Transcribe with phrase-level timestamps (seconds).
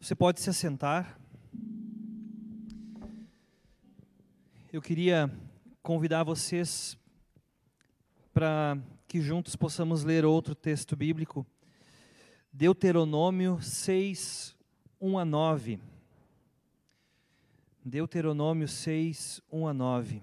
[0.00, 1.18] Você pode se assentar.
[4.72, 5.28] Eu queria
[5.82, 6.96] convidar vocês
[8.32, 11.44] para que juntos possamos ler outro texto bíblico.
[12.52, 14.56] Deuteronômio 6,
[15.00, 15.80] 1 a 9.
[17.84, 20.22] Deuteronômio 6, 1 a 9.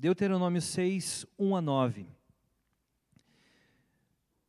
[0.00, 2.06] Deuteronômio 6, 1 a 9.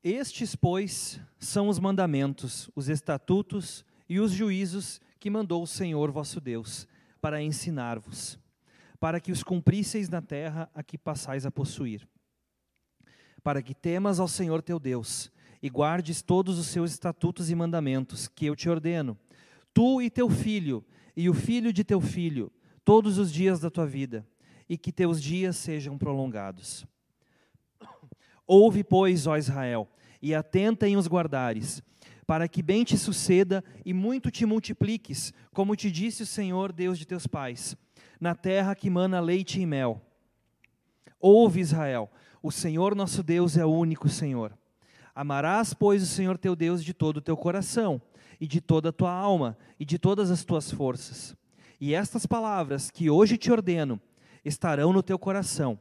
[0.01, 6.39] Estes, pois, são os mandamentos, os estatutos e os juízos que mandou o Senhor vosso
[6.39, 6.87] Deus,
[7.19, 8.39] para ensinar-vos,
[8.97, 12.07] para que os cumprisseis na terra a que passais a possuir.
[13.43, 15.29] Para que temas ao Senhor teu Deus,
[15.61, 19.19] e guardes todos os seus estatutos e mandamentos, que eu te ordeno,
[19.73, 20.81] tu e teu filho,
[21.13, 22.49] e o filho de teu filho,
[22.85, 24.25] todos os dias da tua vida
[24.71, 26.85] e que teus dias sejam prolongados.
[28.47, 29.85] Ouve, pois, ó Israel,
[30.21, 31.83] e atenta em os guardares,
[32.25, 36.97] para que bem te suceda e muito te multipliques, como te disse o Senhor, Deus
[36.97, 37.75] de teus pais,
[38.17, 40.01] na terra que mana leite e mel.
[41.19, 42.09] Ouve, Israel,
[42.41, 44.57] o Senhor nosso Deus é o único Senhor.
[45.13, 48.01] Amarás, pois, o Senhor teu Deus de todo o teu coração,
[48.39, 51.35] e de toda a tua alma, e de todas as tuas forças.
[51.77, 53.99] E estas palavras que hoje te ordeno,
[54.43, 55.79] estarão no teu coração.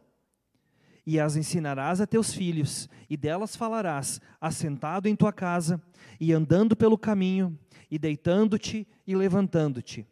[1.06, 5.82] E as ensinarás a teus filhos, e delas falarás, assentado em tua casa,
[6.20, 7.58] e andando pelo caminho,
[7.90, 10.06] e deitando-te e levantando-te.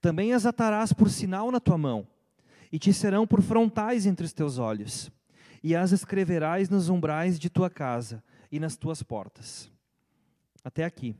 [0.00, 2.06] Também as atarás por sinal na tua mão,
[2.70, 5.10] e te serão por frontais entre os teus olhos,
[5.62, 9.70] e as escreverás nos umbrais de tua casa e nas tuas portas.
[10.62, 11.16] Até aqui.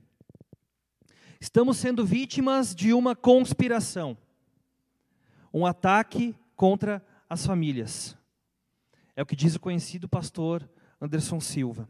[1.40, 4.16] Estamos sendo vítimas de uma conspiração,
[5.52, 8.16] um ataque contra as famílias.
[9.16, 10.68] É o que diz o conhecido pastor
[11.00, 11.88] Anderson Silva.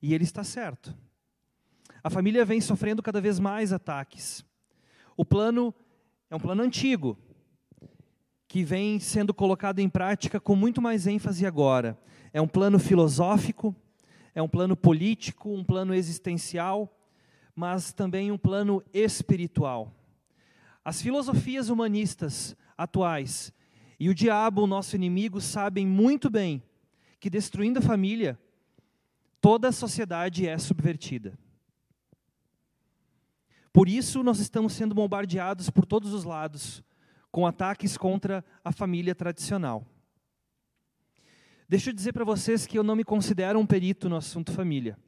[0.00, 0.96] E ele está certo.
[2.02, 4.44] A família vem sofrendo cada vez mais ataques.
[5.16, 5.74] O plano
[6.28, 7.16] é um plano antigo,
[8.48, 11.98] que vem sendo colocado em prática com muito mais ênfase agora.
[12.32, 13.74] É um plano filosófico,
[14.34, 16.94] é um plano político, um plano existencial,
[17.54, 19.94] mas também um plano espiritual.
[20.84, 23.52] As filosofias humanistas atuais
[24.02, 26.60] e o diabo, o nosso inimigo, sabem muito bem
[27.20, 28.36] que destruindo a família,
[29.40, 31.38] toda a sociedade é subvertida.
[33.72, 36.82] Por isso, nós estamos sendo bombardeados por todos os lados
[37.30, 39.86] com ataques contra a família tradicional.
[41.68, 44.98] Deixa eu dizer para vocês que eu não me considero um perito no assunto família.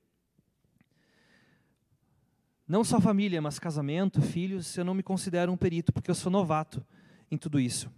[2.69, 6.31] Não só família, mas casamento, filhos, eu não me considero um perito, porque eu sou
[6.31, 6.87] novato
[7.29, 7.91] em tudo isso.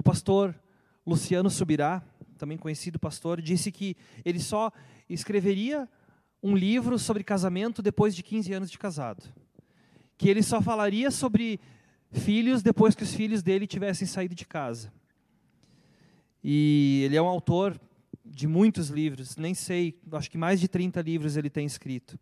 [0.00, 0.58] O pastor
[1.06, 2.02] Luciano Subirá,
[2.38, 3.94] também conhecido pastor, disse que
[4.24, 4.72] ele só
[5.10, 5.86] escreveria
[6.42, 9.22] um livro sobre casamento depois de 15 anos de casado.
[10.16, 11.60] Que ele só falaria sobre
[12.10, 14.90] filhos depois que os filhos dele tivessem saído de casa.
[16.42, 17.78] E ele é um autor
[18.24, 22.18] de muitos livros, nem sei, acho que mais de 30 livros ele tem escrito.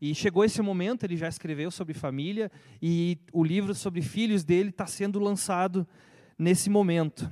[0.00, 2.50] E chegou esse momento, ele já escreveu sobre família,
[2.80, 5.86] e o livro sobre filhos dele está sendo lançado
[6.40, 7.30] nesse momento.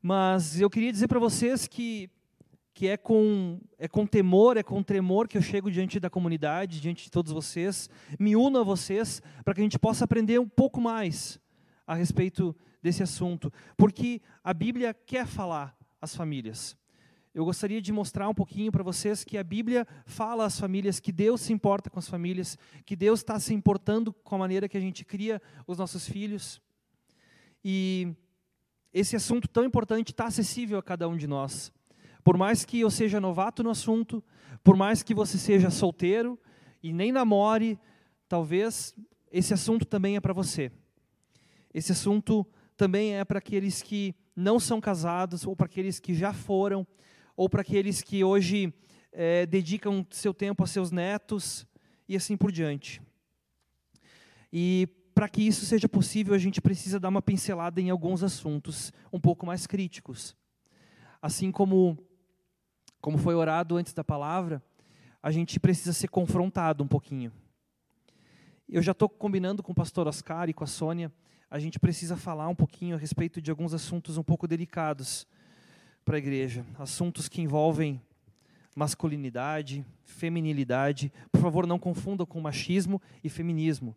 [0.00, 2.08] Mas eu queria dizer para vocês que
[2.72, 6.80] que é com é com temor, é com tremor que eu chego diante da comunidade,
[6.80, 10.48] diante de todos vocês, me uno a vocês para que a gente possa aprender um
[10.48, 11.40] pouco mais
[11.86, 16.76] a respeito desse assunto, porque a Bíblia quer falar às famílias.
[17.34, 21.10] Eu gostaria de mostrar um pouquinho para vocês que a Bíblia fala às famílias, que
[21.10, 24.76] Deus se importa com as famílias, que Deus está se importando com a maneira que
[24.76, 26.62] a gente cria os nossos filhos.
[27.64, 28.14] E
[28.92, 31.72] esse assunto tão importante está acessível a cada um de nós.
[32.22, 34.22] Por mais que eu seja novato no assunto,
[34.62, 36.38] por mais que você seja solteiro
[36.82, 37.78] e nem namore,
[38.28, 38.94] talvez
[39.32, 40.70] esse assunto também é para você.
[41.72, 42.46] Esse assunto
[42.76, 46.86] também é para aqueles que não são casados, ou para aqueles que já foram,
[47.36, 48.72] ou para aqueles que hoje
[49.12, 51.66] é, dedicam seu tempo a seus netos
[52.08, 53.00] e assim por diante.
[54.52, 58.92] E para que isso seja possível, a gente precisa dar uma pincelada em alguns assuntos
[59.12, 60.36] um pouco mais críticos.
[61.22, 61.96] Assim como,
[63.00, 64.60] como foi orado antes da palavra,
[65.22, 67.32] a gente precisa ser confrontado um pouquinho.
[68.68, 71.12] Eu já estou combinando com o pastor Oscar e com a Sônia,
[71.48, 75.28] a gente precisa falar um pouquinho a respeito de alguns assuntos um pouco delicados
[76.04, 76.66] para a igreja.
[76.76, 78.02] Assuntos que envolvem
[78.74, 81.12] masculinidade, feminilidade.
[81.30, 83.96] Por favor, não confundam com machismo e feminismo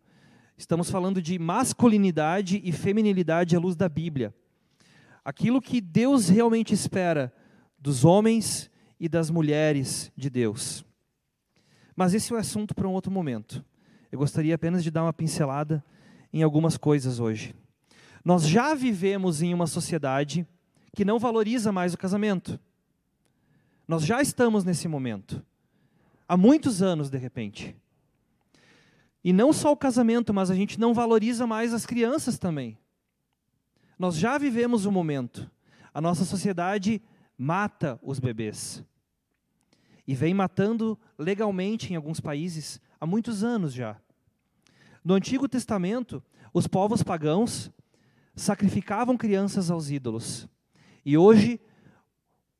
[0.58, 4.34] Estamos falando de masculinidade e feminilidade à luz da Bíblia.
[5.24, 7.32] Aquilo que Deus realmente espera
[7.78, 8.68] dos homens
[8.98, 10.84] e das mulheres de Deus.
[11.94, 13.64] Mas esse é o assunto para um outro momento.
[14.10, 15.82] Eu gostaria apenas de dar uma pincelada
[16.32, 17.54] em algumas coisas hoje.
[18.24, 20.44] Nós já vivemos em uma sociedade
[20.92, 22.58] que não valoriza mais o casamento.
[23.86, 25.40] Nós já estamos nesse momento.
[26.28, 27.76] Há muitos anos, de repente.
[29.24, 32.78] E não só o casamento, mas a gente não valoriza mais as crianças também.
[33.98, 35.50] Nós já vivemos o um momento.
[35.92, 37.02] A nossa sociedade
[37.36, 38.84] mata os bebês.
[40.06, 43.96] E vem matando legalmente em alguns países há muitos anos já.
[45.04, 46.22] No Antigo Testamento,
[46.52, 47.70] os povos pagãos
[48.34, 50.48] sacrificavam crianças aos ídolos.
[51.04, 51.60] E hoje,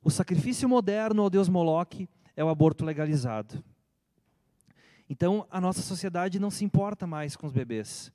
[0.02, 3.62] o sacrifício moderno ao deus Moloque é o aborto legalizado.
[5.08, 8.12] Então, a nossa sociedade não se importa mais com os bebês.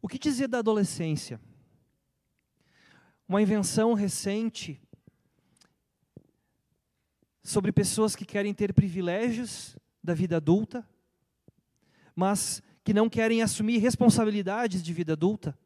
[0.00, 1.40] O que dizer da adolescência?
[3.28, 4.80] Uma invenção recente
[7.42, 10.86] sobre pessoas que querem ter privilégios da vida adulta,
[12.16, 15.56] mas que não querem assumir responsabilidades de vida adulta.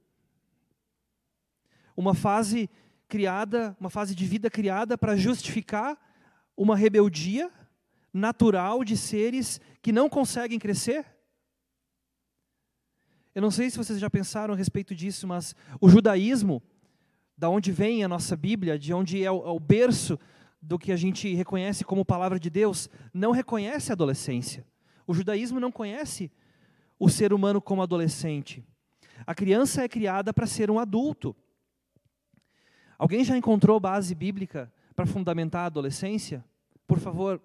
[1.96, 2.68] Uma fase
[3.08, 5.98] criada, uma fase de vida criada para justificar
[6.54, 7.50] uma rebeldia
[8.16, 11.04] natural de seres que não conseguem crescer.
[13.34, 16.62] Eu não sei se vocês já pensaram a respeito disso, mas o judaísmo,
[17.36, 20.18] da onde vem a nossa Bíblia, de onde é o, é o berço
[20.62, 24.66] do que a gente reconhece como palavra de Deus, não reconhece a adolescência.
[25.06, 26.32] O judaísmo não conhece
[26.98, 28.64] o ser humano como adolescente.
[29.26, 31.36] A criança é criada para ser um adulto.
[32.98, 36.42] Alguém já encontrou base bíblica para fundamentar a adolescência?
[36.86, 37.42] Por favor,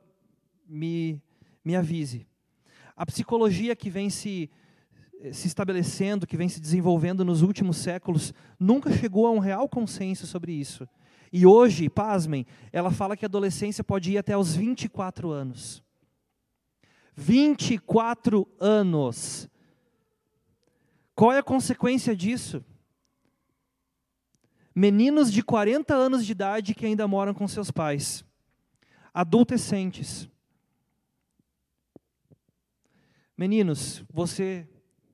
[0.72, 1.22] me,
[1.64, 2.26] me avise.
[2.96, 4.50] A psicologia que vem se,
[5.32, 10.26] se estabelecendo, que vem se desenvolvendo nos últimos séculos, nunca chegou a um real consenso
[10.26, 10.88] sobre isso.
[11.34, 15.84] E hoje, pasmem, ela fala que a adolescência pode ir até os 24 anos.
[17.16, 19.50] 24 anos.
[21.14, 22.64] Qual é a consequência disso?
[24.74, 28.24] Meninos de 40 anos de idade que ainda moram com seus pais.
[29.14, 30.31] Adolescentes.
[33.38, 34.68] Meninos, você,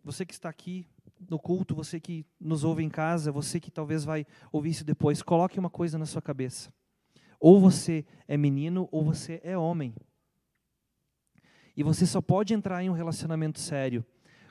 [0.04, 0.88] você que está aqui
[1.30, 5.22] no culto, você que nos ouve em casa, você que talvez vai ouvir isso depois,
[5.22, 6.74] coloque uma coisa na sua cabeça.
[7.40, 9.96] Ou você é menino ou você é homem.
[11.76, 14.04] E você só pode entrar em um relacionamento sério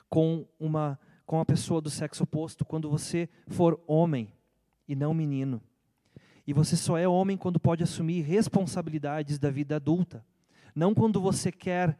[0.09, 4.33] com uma com uma pessoa do sexo oposto quando você for homem
[4.87, 5.61] e não menino.
[6.47, 10.25] E você só é homem quando pode assumir responsabilidades da vida adulta,
[10.73, 11.99] não quando você quer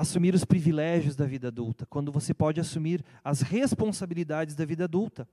[0.00, 5.28] assumir os privilégios da vida adulta, quando você pode assumir as responsabilidades da vida adulta,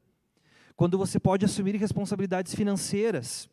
[0.76, 3.50] quando você pode assumir responsabilidades financeiras.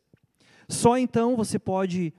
[0.69, 2.13] Só então você pode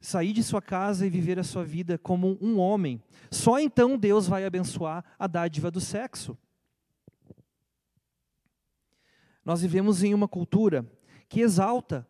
[0.00, 3.02] sair de sua casa e viver a sua vida como um homem.
[3.30, 6.36] Só então Deus vai abençoar a dádiva do sexo.
[9.44, 10.90] Nós vivemos em uma cultura
[11.28, 12.08] que exalta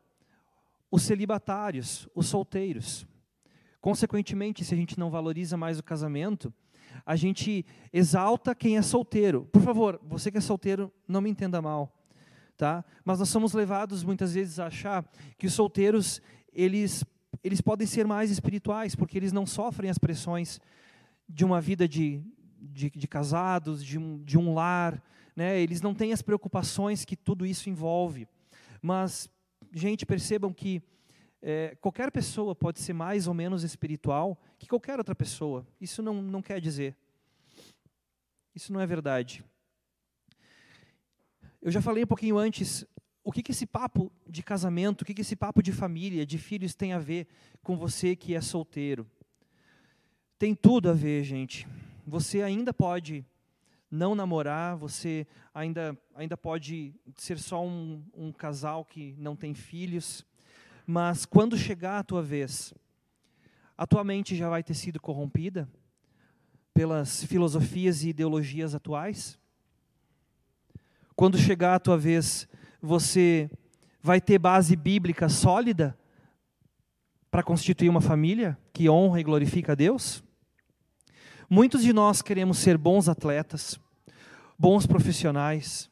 [0.91, 3.07] os celibatários, os solteiros.
[3.81, 6.53] Consequentemente, se a gente não valoriza mais o casamento,
[7.05, 9.45] a gente exalta quem é solteiro.
[9.53, 11.93] Por favor, você que é solteiro, não me entenda mal,
[12.57, 12.85] tá?
[13.05, 15.05] Mas nós somos levados muitas vezes a achar
[15.37, 16.21] que os solteiros
[16.53, 17.05] eles
[17.45, 20.59] eles podem ser mais espirituais porque eles não sofrem as pressões
[21.29, 22.21] de uma vida de,
[22.61, 25.03] de, de casados, de um, de um lar,
[25.37, 25.61] né?
[25.61, 28.27] Eles não têm as preocupações que tudo isso envolve.
[28.83, 29.29] Mas,
[29.73, 30.83] gente, percebam que
[31.41, 35.67] é, qualquer pessoa pode ser mais ou menos espiritual que qualquer outra pessoa.
[35.81, 36.97] Isso não, não quer dizer.
[38.55, 39.45] Isso não é verdade.
[41.63, 42.87] Eu já falei um pouquinho antes
[43.23, 46.39] o que, que esse papo de casamento, o que, que esse papo de família, de
[46.39, 47.27] filhos tem a ver
[47.63, 49.07] com você que é solteiro.
[50.39, 51.69] Tem tudo a ver, gente.
[52.07, 53.27] Você ainda pode
[53.91, 60.25] não namorar, você ainda, ainda pode ser só um, um casal que não tem filhos.
[60.91, 62.73] Mas quando chegar a tua vez,
[63.77, 65.69] a tua mente já vai ter sido corrompida
[66.73, 69.39] pelas filosofias e ideologias atuais?
[71.15, 72.49] Quando chegar a tua vez,
[72.81, 73.51] você
[74.01, 75.95] vai ter base bíblica sólida
[77.31, 80.25] para constituir uma família que honra e glorifica a Deus?
[81.51, 83.79] Muitos de nós queremos ser bons atletas,
[84.59, 85.91] bons profissionais,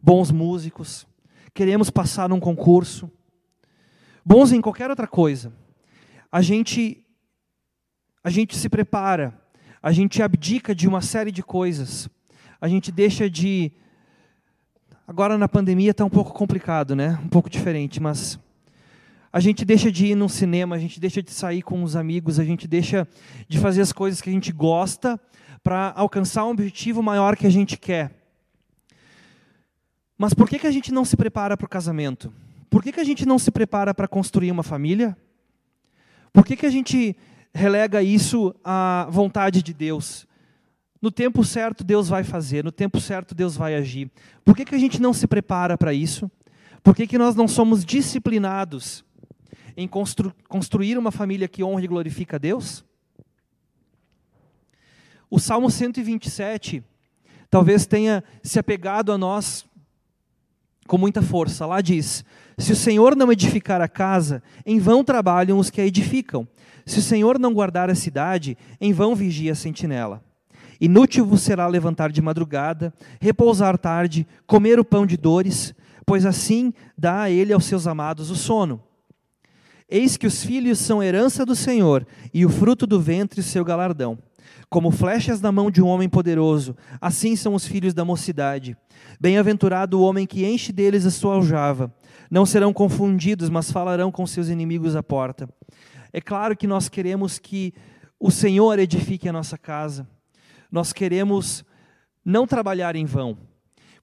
[0.00, 1.04] bons músicos,
[1.52, 3.10] queremos passar num concurso,
[4.24, 5.52] bons em qualquer outra coisa.
[6.30, 7.04] A gente
[8.22, 9.34] a gente se prepara,
[9.82, 12.08] a gente abdica de uma série de coisas.
[12.60, 13.72] A gente deixa de.
[15.08, 17.18] Agora na pandemia está um pouco complicado, né?
[17.24, 18.38] Um pouco diferente, mas
[19.32, 22.38] a gente deixa de ir no cinema, a gente deixa de sair com os amigos,
[22.38, 23.08] a gente deixa
[23.48, 25.18] de fazer as coisas que a gente gosta
[25.62, 28.12] para alcançar um objetivo maior que a gente quer.
[30.18, 32.32] Mas por que, que a gente não se prepara para o casamento?
[32.70, 35.16] Por que, que a gente não se prepara para construir uma família?
[36.32, 37.16] Por que, que a gente
[37.52, 40.24] relega isso à vontade de Deus?
[41.02, 44.08] No tempo certo, Deus vai fazer, no tempo certo, Deus vai agir.
[44.44, 46.30] Por que, que a gente não se prepara para isso?
[46.82, 49.04] Por que, que nós não somos disciplinados
[49.76, 52.84] em constru construir uma família que honra e glorifica a Deus?
[55.28, 56.84] O Salmo 127
[57.50, 59.66] talvez tenha se apegado a nós
[60.90, 61.64] com muita força.
[61.64, 62.24] Lá diz:
[62.58, 66.48] Se o Senhor não edificar a casa, em vão trabalham os que a edificam.
[66.84, 70.20] Se o Senhor não guardar a cidade, em vão vigia a sentinela.
[70.80, 75.72] Inútil vos será levantar de madrugada, repousar tarde, comer o pão de dores,
[76.04, 78.82] pois assim dá a ele aos seus amados o sono.
[79.88, 82.04] Eis que os filhos são herança do Senhor,
[82.34, 84.18] e o fruto do ventre seu galardão.
[84.70, 88.76] Como flechas na mão de um homem poderoso, assim são os filhos da mocidade.
[89.20, 91.92] Bem-aventurado o homem que enche deles a sua aljava.
[92.30, 95.48] Não serão confundidos, mas falarão com seus inimigos à porta.
[96.12, 97.74] É claro que nós queremos que
[98.18, 100.06] o Senhor edifique a nossa casa.
[100.70, 101.64] Nós queremos
[102.24, 103.36] não trabalhar em vão.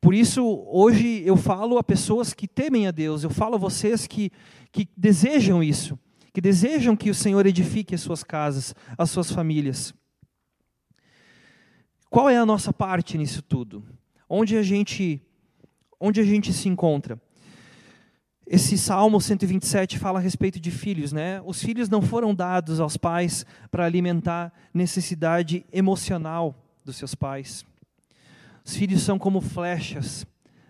[0.01, 4.05] Por isso, hoje eu falo a pessoas que temem a Deus, eu falo a vocês
[4.05, 4.31] que,
[4.73, 5.97] que desejam isso,
[6.33, 9.93] que desejam que o Senhor edifique as suas casas, as suas famílias.
[12.09, 13.83] Qual é a nossa parte nisso tudo?
[14.29, 15.21] Onde a gente,
[15.99, 17.21] onde a gente se encontra?
[18.45, 21.41] Esse Salmo 127 fala a respeito de filhos, né?
[21.45, 27.65] Os filhos não foram dados aos pais para alimentar necessidade emocional dos seus pais.
[28.63, 30.25] Os filhos são como flechas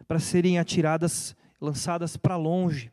[0.07, 2.91] para serem atiradas, lançadas para longe.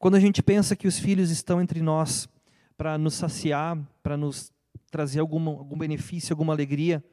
[0.00, 2.28] Quando a gente pensa que os filhos estão entre nós
[2.76, 4.52] para nos saciar, para nos
[4.90, 7.04] trazer algum, algum benefício, alguma alegria,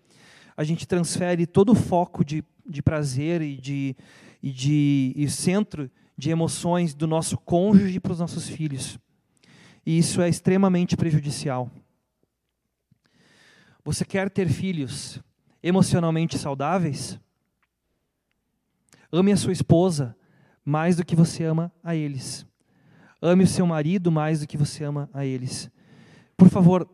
[0.55, 3.95] a gente transfere todo o foco de, de prazer e de,
[4.41, 8.99] e de e centro de emoções do nosso cônjuge para os nossos filhos.
[9.85, 11.69] E isso é extremamente prejudicial.
[13.83, 15.19] Você quer ter filhos
[15.61, 17.19] emocionalmente saudáveis?
[19.11, 20.15] Ame a sua esposa
[20.63, 22.45] mais do que você ama a eles.
[23.21, 25.69] Ame o seu marido mais do que você ama a eles.
[26.37, 26.89] Por favor,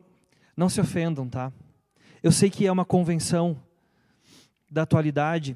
[0.55, 1.51] não se ofendam, tá?
[2.21, 3.57] Eu sei que é uma convenção
[4.69, 5.55] da atualidade,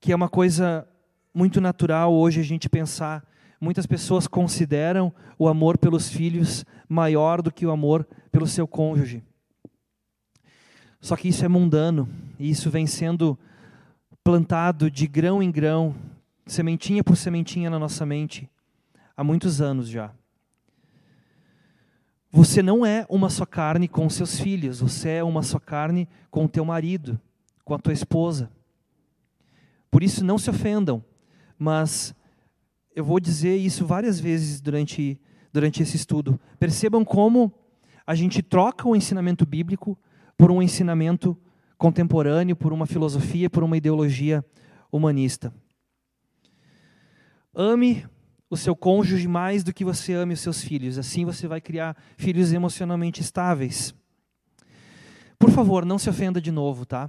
[0.00, 0.86] que é uma coisa
[1.34, 3.24] muito natural hoje a gente pensar.
[3.60, 9.20] Muitas pessoas consideram o amor pelos filhos maior do que o amor pelo seu cônjuge.
[11.00, 13.36] Só que isso é mundano, e isso vem sendo
[14.22, 15.94] plantado de grão em grão,
[16.46, 18.48] sementinha por sementinha na nossa mente,
[19.16, 20.12] há muitos anos já.
[22.30, 26.44] Você não é uma só carne com seus filhos, você é uma só carne com
[26.44, 27.20] o teu marido,
[27.64, 28.50] com a tua esposa.
[29.90, 31.04] Por isso não se ofendam,
[31.58, 32.14] mas
[32.94, 35.20] eu vou dizer isso várias vezes durante
[35.52, 36.38] durante esse estudo.
[36.58, 37.52] Percebam como
[38.06, 39.98] a gente troca o ensinamento bíblico
[40.36, 41.36] por um ensinamento
[41.76, 44.44] contemporâneo, por uma filosofia, por uma ideologia
[44.90, 45.52] humanista.
[47.54, 48.06] Ame
[48.50, 50.98] o seu cônjuge mais do que você ame os seus filhos.
[50.98, 53.94] Assim você vai criar filhos emocionalmente estáveis.
[55.38, 57.08] Por favor, não se ofenda de novo, tá?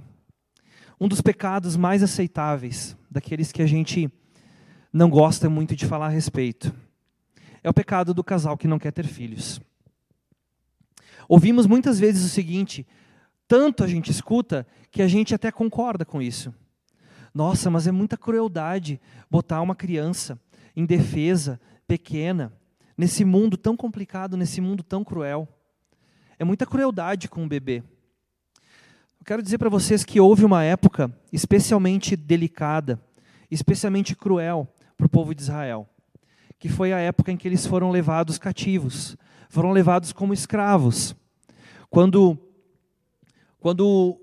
[1.00, 4.08] Um dos pecados mais aceitáveis, daqueles que a gente
[4.92, 6.72] não gosta muito de falar a respeito,
[7.62, 9.60] é o pecado do casal que não quer ter filhos.
[11.28, 12.86] Ouvimos muitas vezes o seguinte,
[13.48, 16.54] tanto a gente escuta que a gente até concorda com isso.
[17.34, 20.38] Nossa, mas é muita crueldade botar uma criança
[20.76, 22.52] indefesa, pequena,
[22.96, 25.48] nesse mundo tão complicado, nesse mundo tão cruel.
[26.38, 27.82] É muita crueldade com o bebê.
[29.20, 33.00] Eu quero dizer para vocês que houve uma época especialmente delicada,
[33.50, 35.88] especialmente cruel para o povo de Israel,
[36.58, 39.16] que foi a época em que eles foram levados cativos,
[39.48, 41.14] foram levados como escravos.
[41.88, 42.38] Quando,
[43.60, 44.20] quando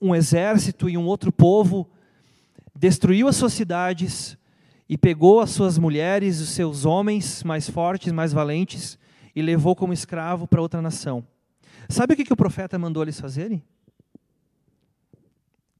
[0.00, 1.88] um exército e um outro povo
[2.74, 4.36] destruiu as suas cidades,
[4.88, 8.98] e pegou as suas mulheres, os seus homens mais fortes, mais valentes,
[9.34, 11.26] e levou como escravo para outra nação.
[11.88, 13.62] Sabe o que, que o profeta mandou eles fazerem?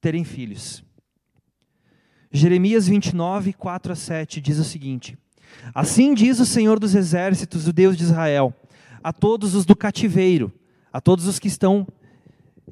[0.00, 0.82] Terem filhos.
[2.30, 5.18] Jeremias 29, 4 a 7 diz o seguinte:
[5.74, 8.54] Assim diz o Senhor dos Exércitos, o Deus de Israel,
[9.02, 10.52] a todos os do cativeiro,
[10.92, 11.86] a todos os que estão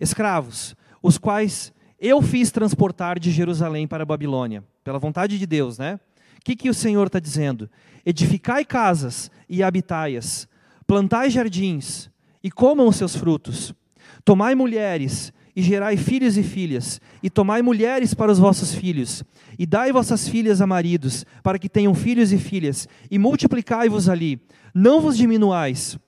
[0.00, 5.78] escravos, os quais eu fiz transportar de Jerusalém para a Babilônia, pela vontade de Deus,
[5.78, 6.00] né?
[6.40, 7.68] O que, que o Senhor está dizendo?
[8.04, 10.49] Edificai casas e habitai-as,
[10.87, 12.11] plantai jardins
[12.42, 13.75] e comam os seus frutos,
[14.25, 19.23] tomai mulheres e gerai filhos e filhas, e tomai mulheres para os vossos filhos,
[19.59, 24.40] e dai vossas filhas a maridos, para que tenham filhos e filhas, e multiplicai-vos ali,
[24.75, 25.99] não vos diminuais.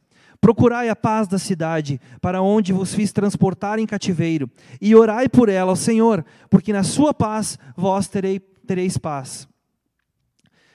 [0.41, 5.51] Procurai a paz da cidade, para onde vos fiz transportar em cativeiro, e orai por
[5.51, 9.52] ela ao Senhor, porque na sua paz vós terei, tereis paz.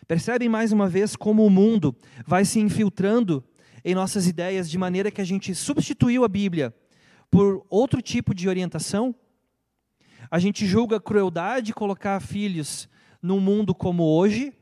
[0.08, 1.96] Percebem mais uma vez como o mundo
[2.26, 3.44] vai se infiltrando
[3.84, 6.74] em nossas ideias de maneira que a gente substituiu a Bíblia
[7.30, 9.14] por outro tipo de orientação?
[10.30, 12.88] A gente julga crueldade colocar filhos
[13.22, 14.54] num mundo como hoje,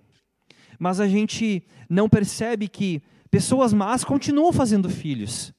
[0.79, 3.01] mas a gente não percebe que
[3.35, 5.53] Pessoas más continuam fazendo filhos.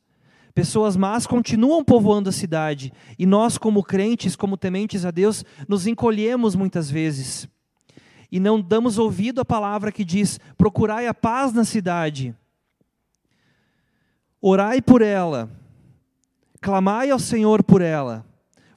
[0.55, 2.91] Pessoas más continuam povoando a cidade.
[3.19, 7.47] E nós, como crentes, como tementes a Deus, nos encolhemos muitas vezes.
[8.31, 12.35] E não damos ouvido à palavra que diz: procurai a paz na cidade.
[14.41, 15.51] Orai por ela.
[16.61, 18.25] Clamai ao Senhor por ela.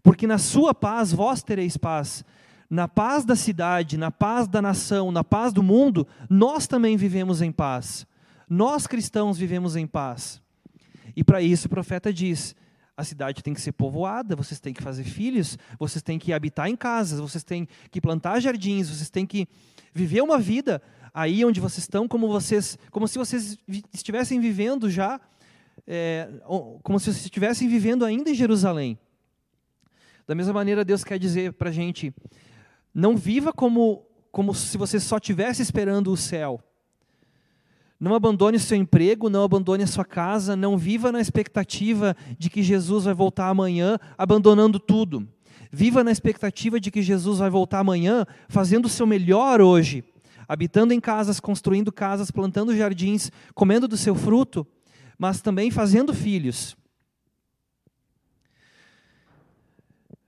[0.01, 2.23] Porque na sua paz vós tereis paz.
[2.69, 7.41] Na paz da cidade, na paz da nação, na paz do mundo, nós também vivemos
[7.41, 8.05] em paz.
[8.47, 10.41] Nós cristãos vivemos em paz.
[11.15, 12.55] E para isso o profeta diz:
[12.99, 16.67] a cidade tem que ser povoada, vocês têm que fazer filhos, vocês têm que habitar
[16.67, 19.47] em casas, vocês têm que plantar jardins, vocês têm que
[19.93, 20.81] viver uma vida
[21.13, 23.57] aí onde vocês estão, como vocês, como se vocês
[23.93, 25.17] estivessem vivendo já,
[25.87, 26.29] é,
[26.83, 28.99] como se vocês estivessem vivendo ainda em Jerusalém.
[30.27, 32.13] Da mesma maneira, Deus quer dizer para a gente:
[32.93, 36.61] não viva como como se você só estivesse esperando o céu.
[37.99, 42.49] Não abandone o seu emprego, não abandone a sua casa, não viva na expectativa de
[42.49, 45.27] que Jesus vai voltar amanhã, abandonando tudo.
[45.69, 50.03] Viva na expectativa de que Jesus vai voltar amanhã, fazendo o seu melhor hoje,
[50.47, 54.65] habitando em casas, construindo casas, plantando jardins, comendo do seu fruto,
[55.17, 56.77] mas também fazendo filhos.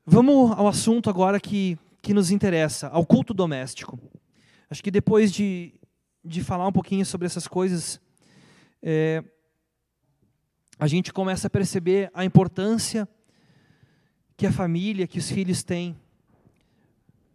[0.06, 3.98] Vamos ao assunto agora que, que nos interessa, ao culto doméstico.
[4.70, 5.74] Acho que depois de
[6.24, 8.00] de falar um pouquinho sobre essas coisas,
[8.82, 9.24] é,
[10.80, 13.08] a gente começa a perceber a importância
[14.36, 15.96] que a família, que os filhos têm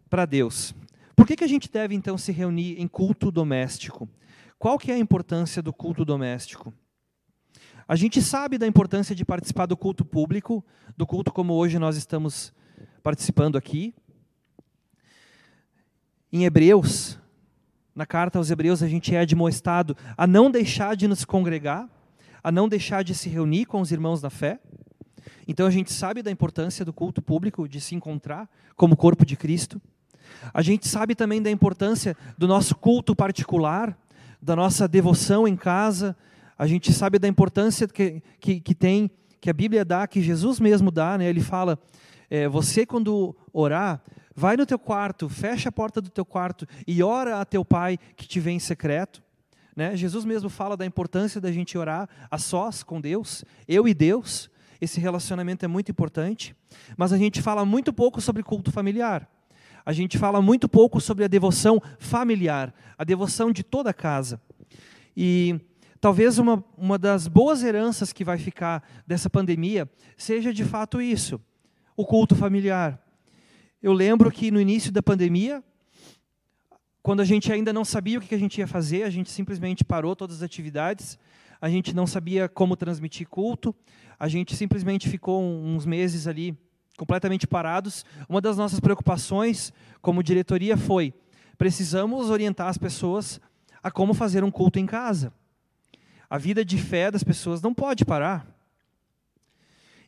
[0.09, 0.73] para Deus.
[1.15, 4.09] Por que, que a gente deve então se reunir em culto doméstico?
[4.59, 6.73] Qual que é a importância do culto doméstico?
[7.87, 10.65] A gente sabe da importância de participar do culto público,
[10.97, 12.53] do culto como hoje nós estamos
[13.01, 13.95] participando aqui.
[16.31, 17.17] Em Hebreus,
[17.97, 21.89] na carta aos Hebreus, a gente é admoestado a não deixar de nos congregar,
[22.43, 24.59] a não deixar de se reunir com os irmãos da fé.
[25.47, 29.35] Então a gente sabe da importância do culto público, de se encontrar como corpo de
[29.35, 29.81] Cristo.
[30.53, 33.97] A gente sabe também da importância do nosso culto particular,
[34.39, 36.15] da nossa devoção em casa.
[36.55, 39.09] A gente sabe da importância que, que, que tem,
[39.41, 41.17] que a Bíblia dá, que Jesus mesmo dá.
[41.17, 41.25] Né?
[41.25, 41.79] Ele fala:
[42.29, 44.03] é, você, quando orar,
[44.39, 47.97] Vai no teu quarto, fecha a porta do teu quarto e ora a teu pai
[48.15, 49.19] que te vê em secreto.
[49.75, 49.97] Né?
[49.97, 54.47] Jesus mesmo fala da importância da gente orar a sós com Deus, eu e Deus.
[54.79, 56.55] Esse relacionamento é muito importante.
[56.95, 59.27] Mas a gente fala muito pouco sobre culto familiar.
[59.83, 64.39] A gente fala muito pouco sobre a devoção familiar, a devoção de toda a casa.
[65.15, 65.59] E
[65.99, 71.41] talvez uma, uma das boas heranças que vai ficar dessa pandemia seja de fato isso:
[71.95, 73.06] o culto familiar.
[73.81, 75.63] Eu lembro que no início da pandemia,
[77.03, 79.83] quando a gente ainda não sabia o que a gente ia fazer, a gente simplesmente
[79.83, 81.17] parou todas as atividades,
[81.61, 83.75] a gente não sabia como transmitir culto,
[84.19, 86.57] a gente simplesmente ficou uns meses ali
[86.97, 88.03] completamente parados.
[88.27, 91.13] Uma das nossas preocupações como diretoria foi:
[91.55, 93.39] precisamos orientar as pessoas
[93.83, 95.31] a como fazer um culto em casa.
[96.27, 98.47] A vida de fé das pessoas não pode parar.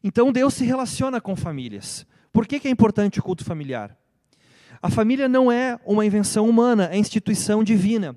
[0.04, 2.06] Então Deus se relaciona com famílias.
[2.32, 3.98] Por que, que é importante o culto familiar?
[4.82, 8.16] A família não é uma invenção humana, é instituição divina.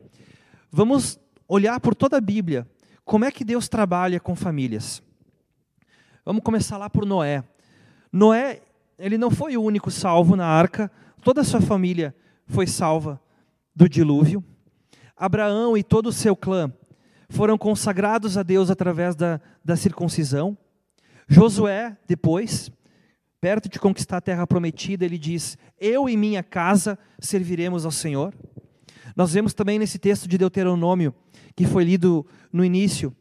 [0.71, 2.67] Vamos olhar por toda a Bíblia.
[3.05, 5.03] Como é que Deus trabalha com famílias?
[6.25, 7.43] Vamos começar lá por Noé.
[8.13, 8.63] Noé,
[8.99, 10.91] ele não foi o único salvo na arca,
[11.23, 12.15] toda a sua família
[12.47, 13.21] foi salva
[13.75, 14.45] do dilúvio.
[15.17, 16.73] Abraão e todo o seu clã
[17.29, 20.57] foram consagrados a Deus através da, da circuncisão.
[21.27, 22.71] Josué, depois,
[23.43, 28.33] perto de conquistar a terra prometida, ele diz: Eu e minha casa serviremos ao Senhor.
[29.17, 31.13] Nós vemos também nesse texto de Deuteronômio,
[31.57, 33.15] que foi lido no início,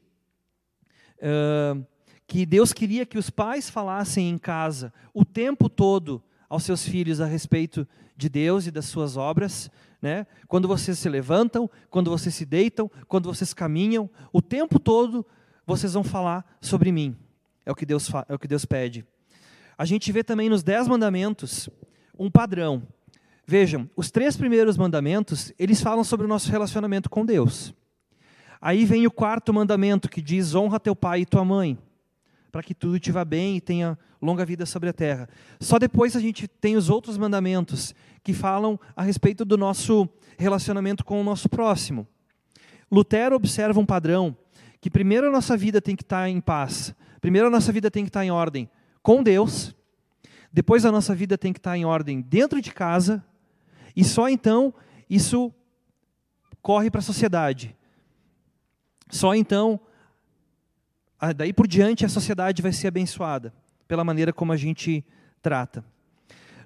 [1.17, 1.84] uh,
[2.27, 7.19] que Deus queria que os pais falassem em casa o tempo todo aos seus filhos
[7.19, 10.27] a respeito de Deus e das suas obras, né?
[10.47, 15.25] Quando vocês se levantam, quando vocês se deitam, quando vocês caminham, o tempo todo
[15.65, 17.17] vocês vão falar sobre mim.
[17.65, 19.03] É o que Deus, é o que Deus pede.
[19.82, 21.67] A gente vê também nos dez mandamentos
[22.15, 22.84] um padrão.
[23.48, 27.74] Vejam, os três primeiros mandamentos, eles falam sobre o nosso relacionamento com Deus.
[28.62, 31.80] Aí vem o quarto mandamento, que diz: honra teu pai e tua mãe,
[32.52, 35.28] para que tudo te vá bem e tenha longa vida sobre a terra.
[35.60, 41.04] Só depois a gente tem os outros mandamentos, que falam a respeito do nosso relacionamento
[41.04, 42.08] com o nosso próximo.
[42.91, 44.38] Lutero observa um padrão,
[44.80, 48.04] que primeiro a nossa vida tem que estar em paz, primeiro a nossa vida tem
[48.04, 48.70] que estar em ordem
[49.02, 49.76] com Deus,
[50.52, 53.24] depois a nossa vida tem que estar em ordem dentro de casa,
[53.96, 54.74] e só então
[55.10, 55.54] isso
[56.62, 57.76] corre para a sociedade.
[59.10, 59.80] Só então,
[61.36, 63.54] daí por diante, a sociedade vai ser abençoada
[63.88, 65.06] pela maneira como a gente
[65.42, 65.84] trata.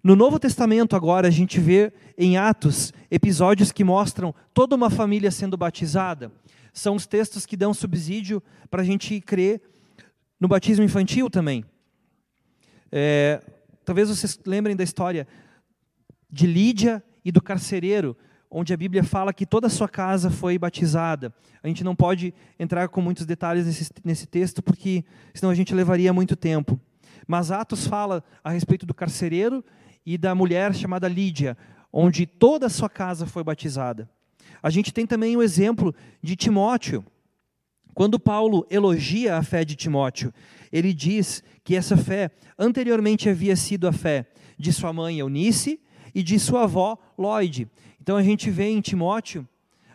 [0.03, 5.31] No Novo Testamento, agora, a gente vê em Atos episódios que mostram toda uma família
[5.31, 6.31] sendo batizada.
[6.71, 9.61] São os textos que dão subsídio para a gente crer
[10.39, 11.65] no batismo infantil também.
[12.97, 13.41] É,
[13.83, 15.27] talvez vocês lembrem da história
[16.31, 18.15] de Lídia e do carcereiro,
[18.49, 21.35] onde a Bíblia fala que toda a sua casa foi batizada.
[21.61, 25.03] A gente não pode entrar com muitos detalhes nesse, nesse texto, porque
[25.33, 26.79] senão a gente levaria muito tempo.
[27.27, 29.61] Mas Atos fala a respeito do carcereiro
[30.05, 31.57] e da mulher chamada Lídia,
[31.91, 34.09] onde toda a sua casa foi batizada.
[34.63, 37.03] A gente tem também o exemplo de Timóteo.
[37.95, 40.33] Quando Paulo elogia a fé de Timóteo,
[40.69, 42.29] ele diz que essa fé
[42.59, 44.27] anteriormente havia sido a fé
[44.59, 45.79] de sua mãe Eunice
[46.13, 47.69] e de sua avó Lloyd.
[48.01, 49.47] Então a gente vê em Timóteo,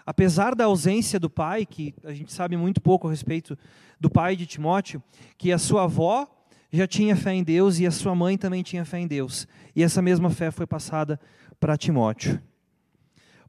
[0.06, 3.56] apesar da ausência do pai, que a gente sabe muito pouco a respeito
[4.00, 5.02] do pai de Timóteo,
[5.36, 6.26] que a sua avó
[6.72, 9.46] já tinha fé em Deus e a sua mãe também tinha fé em Deus.
[9.76, 11.20] E essa mesma fé foi passada
[11.60, 12.40] para Timóteo.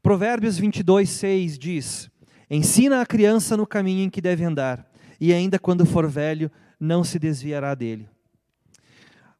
[0.02, 2.11] Provérbios 22, 6 diz:
[2.54, 4.86] Ensina a criança no caminho em que deve andar,
[5.18, 8.06] e ainda quando for velho, não se desviará dele.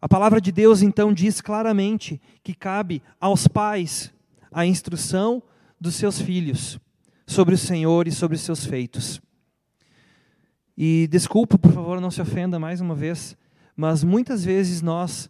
[0.00, 4.10] A palavra de Deus então diz claramente que cabe aos pais
[4.50, 5.42] a instrução
[5.78, 6.80] dos seus filhos
[7.26, 9.20] sobre o Senhor e sobre os seus feitos.
[10.74, 13.36] E desculpa, por favor, não se ofenda mais uma vez,
[13.76, 15.28] mas muitas vezes nós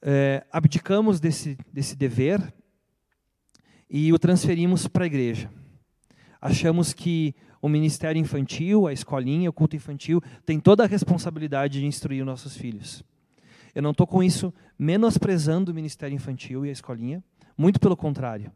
[0.00, 2.54] é, abdicamos desse, desse dever
[3.90, 5.50] e o transferimos para a igreja.
[6.44, 11.86] Achamos que o ministério infantil, a escolinha, o culto infantil, tem toda a responsabilidade de
[11.86, 13.02] instruir os nossos filhos.
[13.74, 17.24] Eu não estou com isso menosprezando o ministério infantil e a escolinha,
[17.56, 18.52] muito pelo contrário.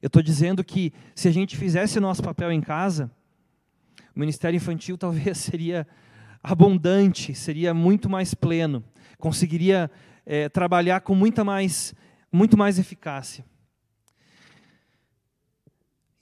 [0.00, 3.10] Eu estou dizendo que se a gente fizesse nosso papel em casa,
[4.14, 5.84] o ministério infantil talvez seria
[6.40, 8.84] abundante, seria muito mais pleno,
[9.18, 9.90] conseguiria
[10.24, 11.92] é, trabalhar com muita mais,
[12.30, 13.44] muito mais eficácia.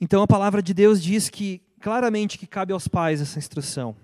[0.00, 3.96] Então a palavra de Deus diz que claramente que cabe aos pais essa instrução.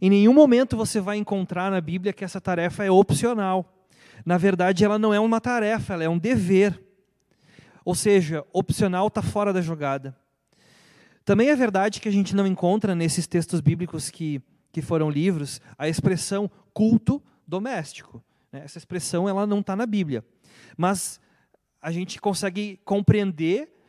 [0.00, 3.86] Em nenhum momento você vai encontrar na Bíblia que essa tarefa é opcional.
[4.24, 6.80] Na verdade, ela não é uma tarefa, ela é um dever.
[7.84, 10.16] Ou seja, opcional está fora da jogada.
[11.24, 15.60] Também é verdade que a gente não encontra nesses textos bíblicos que, que foram livros
[15.76, 18.22] a expressão culto doméstico.
[18.50, 18.62] Né?
[18.64, 20.24] Essa expressão ela não está na Bíblia.
[20.76, 21.20] Mas
[21.80, 23.79] a gente consegue compreender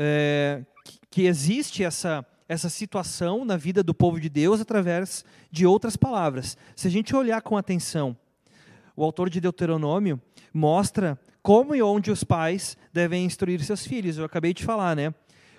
[0.00, 0.64] é,
[1.10, 6.56] que existe essa, essa situação na vida do povo de Deus através de outras palavras.
[6.76, 8.16] Se a gente olhar com atenção,
[8.96, 10.20] o autor de Deuteronômio
[10.54, 14.16] mostra como e onde os pais devem instruir seus filhos.
[14.16, 15.12] Eu acabei de falar, né?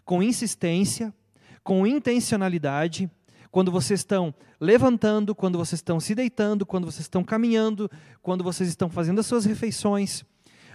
[0.05, 1.13] Com insistência,
[1.61, 3.09] com intencionalidade,
[3.51, 7.89] quando vocês estão levantando, quando vocês estão se deitando, quando vocês estão caminhando,
[8.21, 10.23] quando vocês estão fazendo as suas refeições.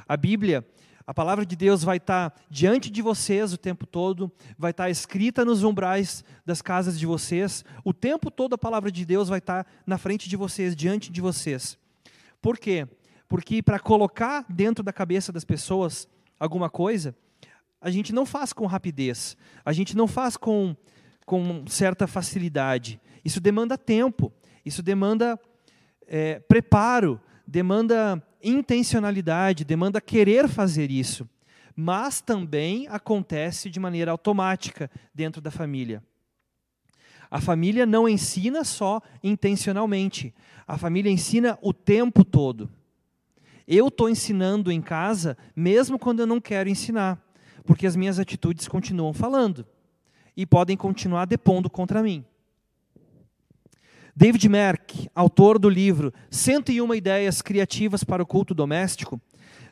[0.07, 0.67] A Bíblia
[1.07, 5.45] a palavra de Deus vai estar diante de vocês o tempo todo, vai estar escrita
[5.45, 9.67] nos umbrais das casas de vocês, o tempo todo a palavra de Deus vai estar
[9.87, 11.79] na frente de vocês, diante de vocês.
[12.41, 12.89] Por quê?
[13.29, 17.15] Porque para colocar dentro da cabeça das pessoas alguma coisa,
[17.81, 20.75] a gente não faz com rapidez, a gente não faz com,
[21.27, 22.99] com certa facilidade.
[23.23, 24.33] Isso demanda tempo,
[24.65, 25.39] isso demanda
[26.07, 31.29] é, preparo, demanda intencionalidade, demanda querer fazer isso,
[31.75, 36.03] mas também acontece de maneira automática dentro da família.
[37.31, 40.33] A família não ensina só intencionalmente,
[40.69, 42.71] a família ensina o tempo todo.
[43.67, 47.19] Eu estou ensinando em casa, mesmo quando eu não quero ensinar,
[47.65, 49.67] porque as minhas atitudes continuam falando
[50.37, 52.25] e podem continuar depondo contra mim.
[54.17, 59.21] David Merck, autor do livro 101 Ideias Criativas para o Culto Doméstico,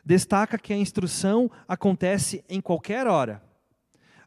[0.03, 3.41] destaca que a instrução acontece em qualquer hora,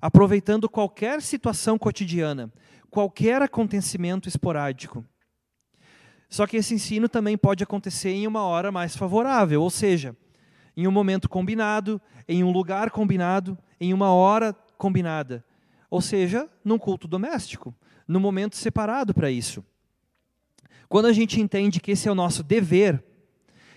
[0.00, 2.50] aproveitando qualquer situação cotidiana,
[2.88, 5.04] qualquer acontecimento esporádico.
[6.30, 10.16] Só que esse ensino também pode acontecer em uma hora mais favorável, ou seja,
[10.74, 15.44] em um momento combinado, em um lugar combinado, em uma hora combinada.
[15.90, 17.74] Ou seja, num culto doméstico,
[18.08, 19.62] num momento separado para isso.
[20.88, 23.02] Quando a gente entende que esse é o nosso dever,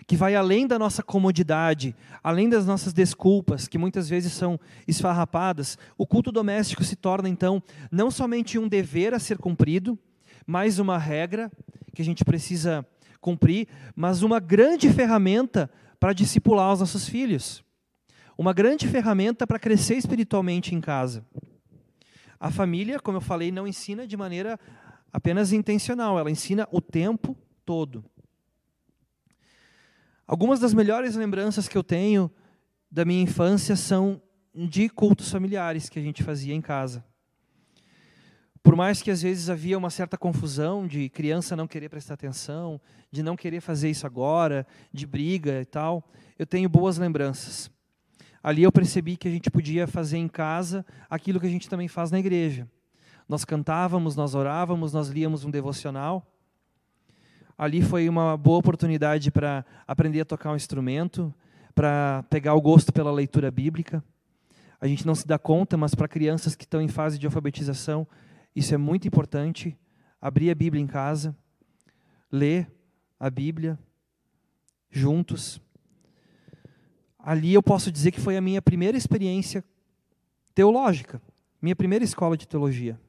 [0.09, 5.77] que vai além da nossa comodidade, além das nossas desculpas, que muitas vezes são esfarrapadas,
[5.97, 9.97] o culto doméstico se torna então não somente um dever a ser cumprido,
[10.47, 11.51] mais uma regra
[11.93, 12.83] que a gente precisa
[13.21, 17.63] cumprir, mas uma grande ferramenta para discipular os nossos filhos.
[18.35, 21.23] Uma grande ferramenta para crescer espiritualmente em casa.
[22.39, 24.57] A família, como eu falei, não ensina de maneira
[25.11, 28.03] apenas intencional, ela ensina o tempo todo.
[30.27, 32.31] Algumas das melhores lembranças que eu tenho
[32.91, 34.21] da minha infância são
[34.53, 37.03] de cultos familiares que a gente fazia em casa.
[38.61, 42.79] Por mais que às vezes havia uma certa confusão de criança não querer prestar atenção,
[43.09, 47.71] de não querer fazer isso agora, de briga e tal, eu tenho boas lembranças.
[48.43, 51.87] Ali eu percebi que a gente podia fazer em casa aquilo que a gente também
[51.87, 52.67] faz na igreja.
[53.29, 56.25] Nós cantávamos, nós orávamos, nós líamos um devocional.
[57.55, 61.31] Ali foi uma boa oportunidade para aprender a tocar um instrumento,
[61.75, 64.03] para pegar o gosto pela leitura bíblica.
[64.81, 68.07] A gente não se dá conta, mas para crianças que estão em fase de alfabetização,
[68.55, 69.77] isso é muito importante.
[70.19, 71.37] Abrir a Bíblia em casa,
[72.31, 72.67] ler
[73.19, 73.77] a Bíblia
[74.89, 75.61] juntos.
[77.19, 79.63] Ali eu posso dizer que foi a minha primeira experiência
[80.55, 81.21] teológica,
[81.61, 82.99] minha primeira escola de teologia.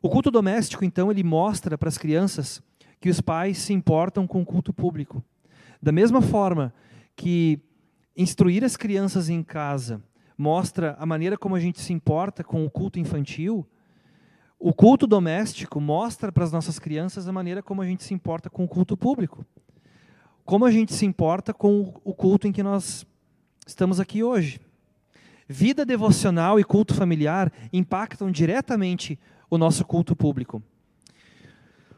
[0.00, 2.62] O culto doméstico, então, ele mostra para as crianças
[3.00, 5.22] que os pais se importam com o culto público.
[5.80, 6.72] Da mesma forma
[7.16, 7.60] que
[8.16, 10.02] instruir as crianças em casa
[10.36, 13.66] mostra a maneira como a gente se importa com o culto infantil,
[14.58, 18.50] o culto doméstico mostra para as nossas crianças a maneira como a gente se importa
[18.50, 19.46] com o culto público.
[20.44, 23.06] Como a gente se importa com o culto em que nós
[23.66, 24.60] estamos aqui hoje.
[25.46, 29.18] Vida devocional e culto familiar impactam diretamente
[29.50, 30.62] o nosso culto público.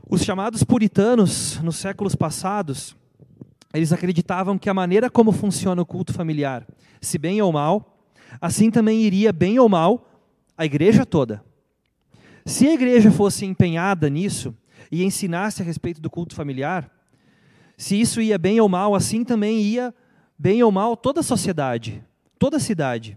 [0.08, 2.96] Os chamados puritanos, nos séculos passados,
[3.72, 6.66] eles acreditavam que a maneira como funciona o culto familiar,
[7.00, 8.04] se bem ou mal,
[8.40, 10.08] assim também iria, bem ou mal,
[10.56, 11.44] a igreja toda.
[12.44, 14.54] Se a igreja fosse empenhada nisso
[14.90, 16.90] e ensinasse a respeito do culto familiar,
[17.76, 19.94] se isso ia bem ou mal, assim também ia
[20.38, 22.04] bem ou mal toda a sociedade,
[22.38, 23.16] toda a cidade.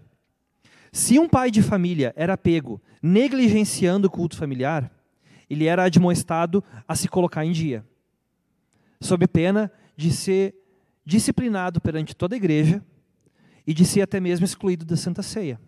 [0.91, 4.89] Se um pai de família era pego negligenciando o culto familiar,
[5.49, 7.85] ele era admoestado a se colocar em dia,
[9.01, 10.55] sob pena de ser
[11.05, 12.81] disciplinado perante toda a igreja
[13.67, 15.59] e de ser até mesmo excluído da Santa Ceia.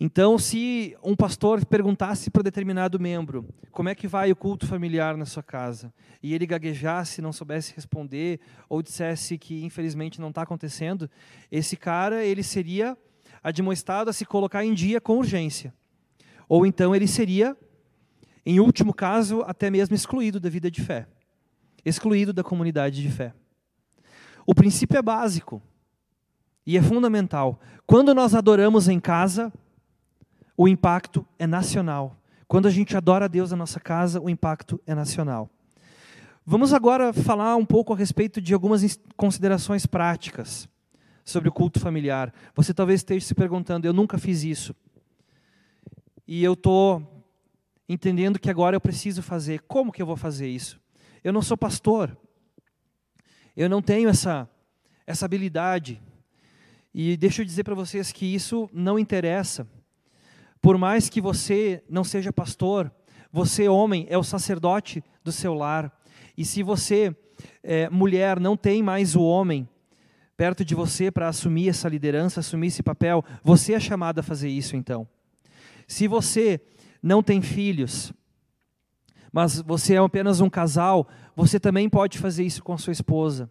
[0.00, 5.16] Então, se um pastor perguntasse para determinado membro como é que vai o culto familiar
[5.16, 10.42] na sua casa, e ele gaguejasse, não soubesse responder, ou dissesse que infelizmente não está
[10.42, 11.10] acontecendo,
[11.50, 12.96] esse cara ele seria
[13.42, 15.72] admoestado a se colocar em dia com urgência.
[16.48, 17.56] Ou então ele seria,
[18.44, 21.06] em último caso, até mesmo excluído da vida de fé,
[21.84, 23.34] excluído da comunidade de fé.
[24.46, 25.62] O princípio é básico.
[26.66, 27.60] E é fundamental.
[27.86, 29.50] Quando nós adoramos em casa,
[30.56, 32.16] o impacto é nacional.
[32.46, 35.48] Quando a gente adora a Deus na nossa casa, o impacto é nacional.
[36.44, 40.68] Vamos agora falar um pouco a respeito de algumas considerações práticas
[41.28, 42.32] sobre o culto familiar.
[42.54, 44.74] Você talvez esteja se perguntando: eu nunca fiz isso.
[46.26, 47.26] E eu estou
[47.88, 49.60] entendendo que agora eu preciso fazer.
[49.68, 50.80] Como que eu vou fazer isso?
[51.22, 52.16] Eu não sou pastor.
[53.56, 54.48] Eu não tenho essa,
[55.06, 56.00] essa habilidade.
[56.94, 59.68] E deixa eu dizer para vocês que isso não interessa.
[60.62, 62.90] Por mais que você não seja pastor,
[63.30, 65.92] você, homem, é o sacerdote do seu lar.
[66.36, 67.14] E se você,
[67.62, 69.68] é, mulher, não tem mais o homem
[70.38, 74.48] perto de você para assumir essa liderança, assumir esse papel, você é chamado a fazer
[74.48, 75.06] isso então.
[75.84, 76.60] Se você
[77.02, 78.12] não tem filhos,
[79.32, 83.50] mas você é apenas um casal, você também pode fazer isso com a sua esposa.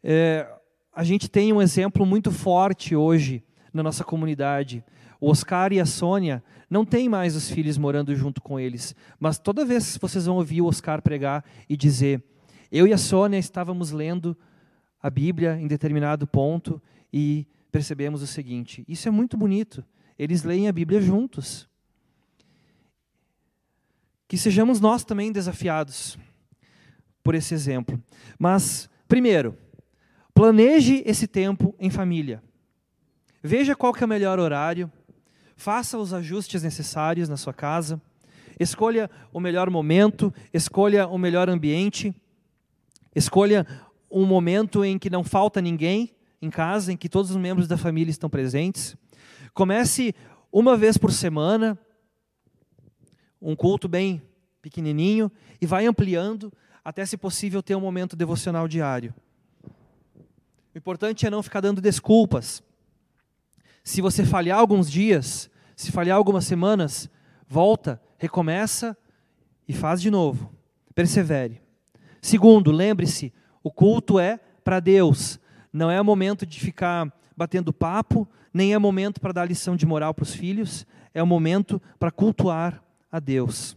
[0.00, 0.48] É,
[0.94, 4.84] a gente tem um exemplo muito forte hoje na nossa comunidade.
[5.20, 9.40] O Oscar e a Sônia não têm mais os filhos morando junto com eles, mas
[9.40, 12.22] toda vez vocês vão ouvir o Oscar pregar e dizer:
[12.70, 14.36] Eu e a Sônia estávamos lendo
[15.04, 16.80] a Bíblia em determinado ponto
[17.12, 19.84] e percebemos o seguinte: isso é muito bonito.
[20.18, 21.68] Eles leem a Bíblia juntos.
[24.26, 26.18] que sejamos nós também desafiados
[27.22, 28.02] por esse exemplo.
[28.38, 29.56] Mas, primeiro,
[30.32, 32.42] planeje esse tempo em família.
[33.42, 34.90] Veja qual que é o melhor horário,
[35.54, 38.00] faça os ajustes necessários na sua casa,
[38.58, 42.14] escolha o melhor momento, escolha o melhor ambiente,
[43.14, 43.66] escolha
[44.14, 47.76] um momento em que não falta ninguém em casa, em que todos os membros da
[47.76, 48.96] família estão presentes.
[49.52, 50.14] Comece
[50.52, 51.76] uma vez por semana,
[53.42, 54.22] um culto bem
[54.62, 56.52] pequenininho, e vai ampliando
[56.84, 59.12] até, se possível, ter um momento devocional diário.
[60.72, 62.62] O importante é não ficar dando desculpas.
[63.82, 67.10] Se você falhar alguns dias, se falhar algumas semanas,
[67.48, 68.96] volta, recomeça
[69.66, 70.54] e faz de novo.
[70.94, 71.60] Persevere.
[72.22, 73.32] Segundo, lembre-se,
[73.64, 75.40] o culto é para Deus.
[75.72, 80.14] Não é momento de ficar batendo papo, nem é momento para dar lição de moral
[80.14, 83.76] para os filhos, é o momento para cultuar a Deus.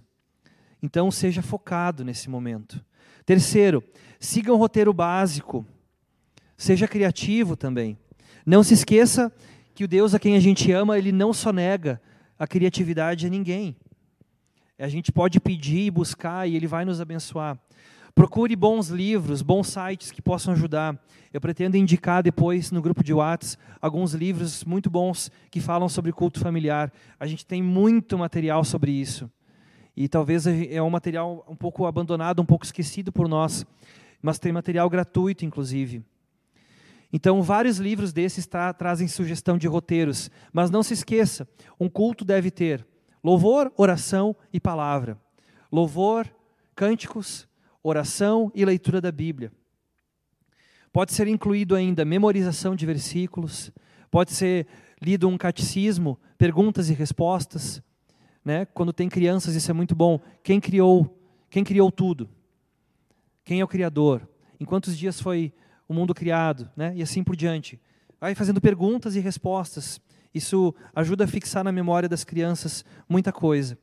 [0.84, 2.84] Então seja focado nesse momento.
[3.26, 3.84] Terceiro,
[4.20, 5.66] siga um roteiro básico.
[6.56, 7.98] Seja criativo também.
[8.46, 9.32] Não se esqueça
[9.74, 12.02] que o Deus a quem a gente ama, ele não só nega
[12.38, 13.76] a criatividade a ninguém.
[14.78, 17.58] A gente pode pedir e buscar e ele vai nos abençoar.
[18.18, 21.00] Procure bons livros, bons sites que possam ajudar.
[21.32, 26.12] Eu pretendo indicar depois no grupo de Whats alguns livros muito bons que falam sobre
[26.12, 26.92] culto familiar.
[27.20, 29.30] A gente tem muito material sobre isso.
[29.96, 33.64] E talvez é um material um pouco abandonado, um pouco esquecido por nós,
[34.20, 36.04] mas tem material gratuito, inclusive.
[37.14, 41.48] Então, vários livros desses tra trazem sugestão de roteiros, mas não se esqueça:
[41.80, 42.84] um culto deve ter
[43.24, 45.20] louvor, oração e palavra.
[45.72, 46.28] Louvor,
[46.74, 47.48] cânticos,
[47.88, 49.52] oração e leitura da Bíblia.
[50.92, 53.72] Pode ser incluído ainda memorização de versículos,
[54.12, 54.68] pode ser
[55.02, 57.82] lido um catecismo, perguntas e respostas.
[58.44, 58.66] Né?
[58.66, 60.20] Quando tem crianças, isso é muito bom.
[60.44, 61.18] Quem criou?
[61.50, 62.30] Quem criou tudo?
[63.46, 64.28] Quem é o Criador?
[64.60, 65.54] Em quantos dias foi
[65.88, 66.70] o mundo criado?
[66.76, 66.94] Né?
[66.96, 67.80] E assim por diante.
[68.20, 70.02] Vai fazendo perguntas e respostas.
[70.34, 73.78] Isso ajuda a fixar na memória das crianças muita coisa.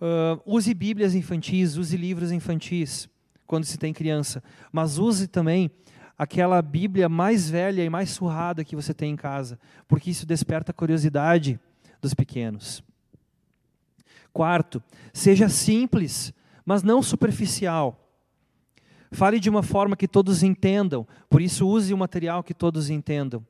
[0.00, 3.08] Uh, use Bíblias infantis, use livros infantis
[3.52, 5.70] quando se tem criança, mas use também
[6.16, 10.70] aquela Bíblia mais velha e mais surrada que você tem em casa, porque isso desperta
[10.70, 11.60] a curiosidade
[12.00, 12.82] dos pequenos.
[14.32, 16.32] Quarto, seja simples,
[16.64, 18.16] mas não superficial.
[19.10, 23.46] Fale de uma forma que todos entendam, por isso use o material que todos entendam.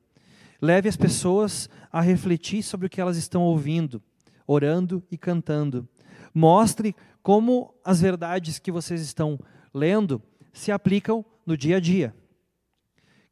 [0.61, 4.03] Leve as pessoas a refletir sobre o que elas estão ouvindo,
[4.45, 5.87] orando e cantando.
[6.33, 9.39] Mostre como as verdades que vocês estão
[9.73, 12.15] lendo se aplicam no dia a dia.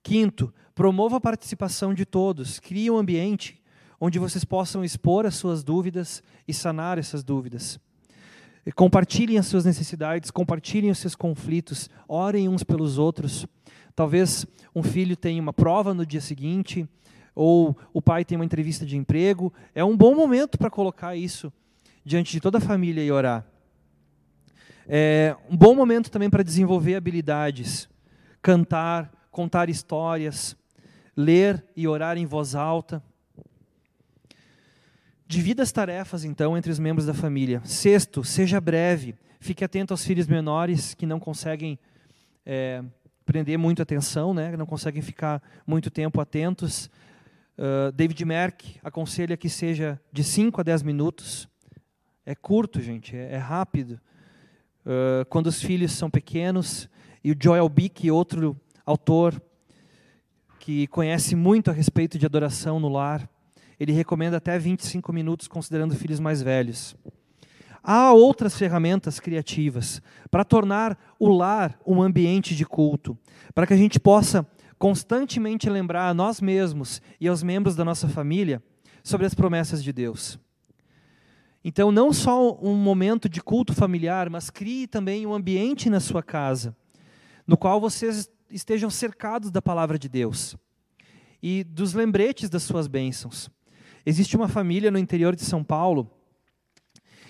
[0.03, 3.61] Quinto, promova a participação de todos, crie um ambiente
[3.99, 7.79] onde vocês possam expor as suas dúvidas e sanar essas dúvidas.
[8.75, 13.45] Compartilhem as suas necessidades, compartilhem os seus conflitos, orem uns pelos outros.
[13.95, 16.87] Talvez um filho tenha uma prova no dia seguinte,
[17.35, 19.53] ou o pai tem uma entrevista de emprego.
[19.73, 21.53] É um bom momento para colocar isso
[22.03, 23.45] diante de toda a família e orar.
[24.93, 27.87] É um bom momento também para desenvolver habilidades,
[28.41, 30.53] cantar, contar histórias,
[31.15, 33.01] ler e orar em voz alta.
[35.25, 37.61] Divida as tarefas, então, entre os membros da família.
[37.63, 39.15] Sexto, seja breve.
[39.39, 41.79] Fique atento aos filhos menores que não conseguem
[42.45, 42.83] é,
[43.25, 44.57] prender muito atenção, né?
[44.57, 46.87] não conseguem ficar muito tempo atentos.
[47.57, 51.47] Uh, David Merck aconselha que seja de 5 a 10 minutos.
[52.25, 53.97] É curto, gente, é, é rápido.
[54.85, 56.89] Uh, quando os filhos são pequenos,
[57.23, 59.41] e o Joel Bick, outro autor
[60.59, 63.29] que conhece muito a respeito de adoração no lar,
[63.79, 66.95] ele recomenda até 25 minutos, considerando filhos mais velhos.
[67.83, 73.17] Há outras ferramentas criativas para tornar o lar um ambiente de culto,
[73.55, 74.45] para que a gente possa
[74.77, 78.61] constantemente lembrar a nós mesmos e aos membros da nossa família
[79.03, 80.39] sobre as promessas de Deus.
[81.63, 86.23] Então, não só um momento de culto familiar, mas crie também um ambiente na sua
[86.23, 86.75] casa,
[87.45, 90.57] no qual vocês estejam cercados da palavra de Deus
[91.41, 93.49] e dos lembretes das suas bênçãos.
[94.05, 96.09] Existe uma família no interior de São Paulo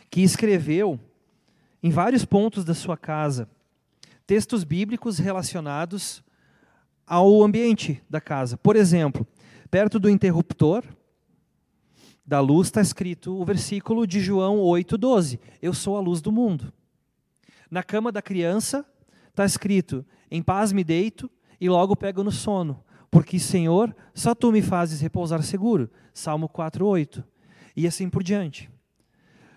[0.10, 1.00] que escreveu,
[1.84, 3.50] em vários pontos da sua casa,
[4.26, 6.24] textos bíblicos relacionados
[7.06, 8.58] ao ambiente da casa.
[8.58, 9.28] Por exemplo,
[9.70, 10.84] perto do interruptor,
[12.26, 16.72] da luz está escrito o versículo de João 8,12: Eu sou a luz do mundo.
[17.70, 18.86] Na cama da criança
[19.30, 24.52] está escrito: Em paz me deito e logo pego no sono, porque, Senhor, só tu
[24.52, 25.90] me fazes repousar seguro.
[26.14, 27.24] Salmo 4,8.
[27.76, 28.70] E assim por diante.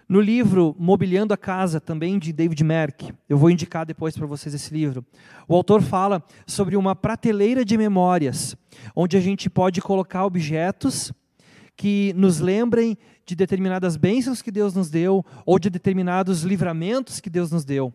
[0.09, 4.55] No livro Mobiliando a Casa, também de David Merck, eu vou indicar depois para vocês
[4.55, 5.05] esse livro.
[5.49, 8.55] O autor fala sobre uma prateleira de memórias,
[8.95, 11.11] onde a gente pode colocar objetos
[11.77, 12.97] que nos lembrem
[13.27, 17.93] de determinadas bênçãos que Deus nos deu ou de determinados livramentos que Deus nos deu.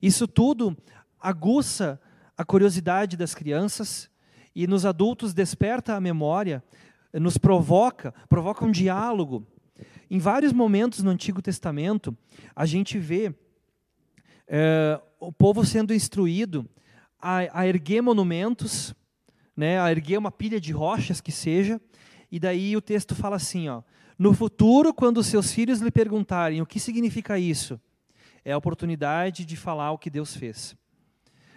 [0.00, 0.76] Isso tudo
[1.20, 2.00] aguça
[2.36, 4.10] a curiosidade das crianças
[4.54, 6.62] e nos adultos desperta a memória,
[7.12, 9.46] nos provoca, provoca um diálogo
[10.10, 12.16] em vários momentos no Antigo Testamento,
[12.54, 13.34] a gente vê
[14.46, 16.68] é, o povo sendo instruído
[17.20, 18.94] a, a, erguer monumentos,
[19.56, 21.80] né, a erguer uma pilha de rochas que seja,
[22.30, 23.82] e daí o texto fala assim, ó,
[24.18, 27.80] no futuro, quando seus filhos lhe perguntarem o que significa isso,
[28.44, 30.76] é a oportunidade de falar o que Deus fez.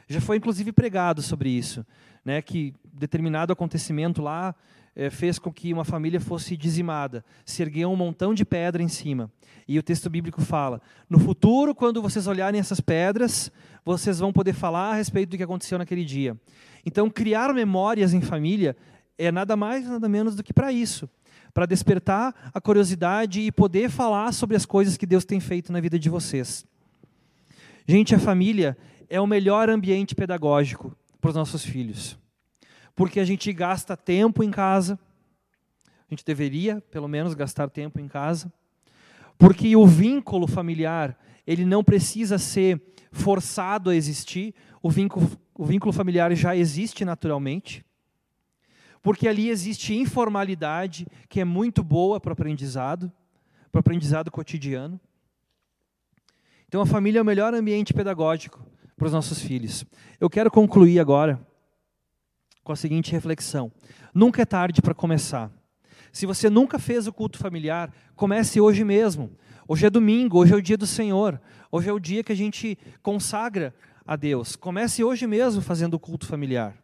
[0.07, 1.85] Já foi inclusive pregado sobre isso,
[2.25, 4.55] né, que determinado acontecimento lá
[4.95, 8.87] é, fez com que uma família fosse dizimada, se ergueu um montão de pedra em
[8.87, 9.31] cima.
[9.67, 13.51] E o texto bíblico fala: no futuro, quando vocês olharem essas pedras,
[13.85, 16.35] vocês vão poder falar a respeito do que aconteceu naquele dia.
[16.85, 18.75] Então, criar memórias em família
[19.19, 21.09] é nada mais, nada menos do que para isso.
[21.53, 25.81] Para despertar a curiosidade e poder falar sobre as coisas que Deus tem feito na
[25.81, 26.65] vida de vocês.
[27.85, 28.77] Gente, a família
[29.09, 32.17] é o melhor ambiente pedagógico para os nossos filhos.
[32.95, 34.97] Porque a gente gasta tempo em casa,
[35.85, 38.51] a gente deveria, pelo menos, gastar tempo em casa,
[39.37, 45.91] porque o vínculo familiar, ele não precisa ser forçado a existir, o vínculo, o vínculo
[45.91, 47.83] familiar já existe naturalmente,
[49.01, 53.11] porque ali existe informalidade, que é muito boa para o aprendizado,
[53.71, 54.99] para o aprendizado cotidiano.
[56.67, 58.63] Então, a família é o melhor ambiente pedagógico
[58.95, 59.85] para os nossos filhos.
[60.19, 61.39] Eu quero concluir agora
[62.63, 63.71] com a seguinte reflexão:
[64.13, 65.51] nunca é tarde para começar.
[66.11, 69.31] Se você nunca fez o culto familiar, comece hoje mesmo.
[69.67, 71.39] Hoje é domingo, hoje é o dia do Senhor,
[71.71, 73.73] hoje é o dia que a gente consagra
[74.05, 74.55] a Deus.
[74.55, 76.75] Comece hoje mesmo fazendo o culto familiar.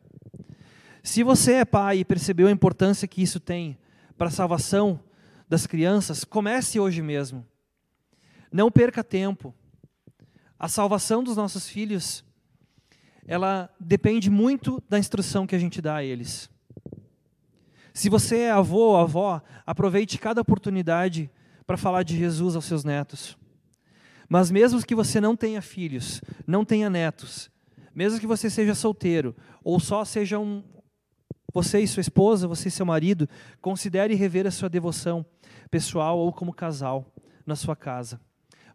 [1.05, 3.77] Se você é pai e percebeu a importância que isso tem
[4.17, 4.99] para a salvação
[5.47, 7.45] das crianças, comece hoje mesmo.
[8.51, 9.53] Não perca tempo.
[10.57, 12.25] A salvação dos nossos filhos
[13.27, 16.49] ela depende muito da instrução que a gente dá a eles.
[17.93, 21.29] Se você é avô ou avó, aproveite cada oportunidade
[21.67, 23.37] para falar de Jesus aos seus netos.
[24.27, 27.51] Mas mesmo que você não tenha filhos, não tenha netos,
[27.93, 30.63] mesmo que você seja solteiro, ou só seja um,
[31.55, 33.29] você e sua esposa, você e seu marido,
[33.61, 35.25] considere rever a sua devoção
[35.71, 37.09] pessoal ou como casal
[37.45, 38.19] na sua casa.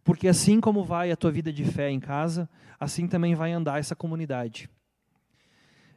[0.03, 3.79] Porque assim como vai a tua vida de fé em casa, assim também vai andar
[3.79, 4.67] essa comunidade.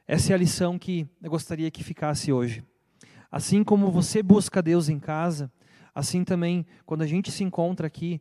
[0.07, 2.63] Essa é a lição que eu gostaria que ficasse hoje.
[3.33, 5.51] Assim como você busca Deus em casa,
[5.95, 8.21] assim também, quando a gente se encontra aqui,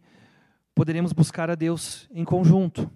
[0.74, 2.90] poderemos buscar a Deus em conjunto.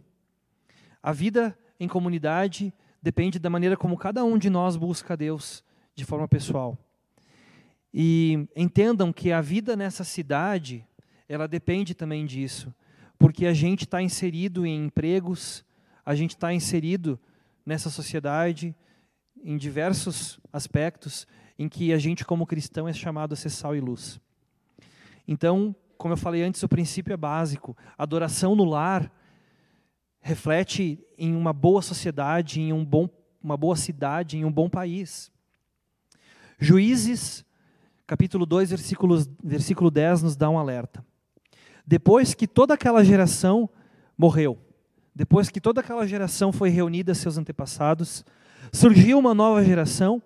[1.03, 2.73] A vida em comunidade
[3.07, 5.63] depende da maneira como cada um de nós busca a Deus
[5.95, 6.77] de forma pessoal.
[7.93, 10.85] E entendam que a vida nessa cidade
[11.29, 12.75] ela depende também disso,
[13.17, 15.63] porque a gente está inserido em empregos,
[16.05, 17.17] a gente está inserido
[17.65, 18.75] nessa sociedade
[19.41, 21.25] em diversos aspectos
[21.57, 24.19] em que a gente como cristão é chamado a ser sal e luz.
[25.25, 27.75] Então, como eu falei antes, o princípio é básico.
[27.97, 29.09] Adoração no lar
[30.27, 33.09] reflete em uma boa sociedade, em um bom,
[33.41, 35.31] uma boa cidade, em um bom país.
[36.59, 37.45] Juízes,
[38.05, 41.03] capítulo 2, versículos, versículo 10, nos dá um alerta.
[41.85, 43.69] Depois que toda aquela geração
[44.17, 44.59] morreu,
[45.15, 48.25] depois que toda aquela geração foi reunida seus antepassados,
[48.73, 50.21] surgiu uma nova geração